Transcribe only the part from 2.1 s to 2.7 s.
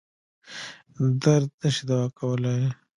کولای.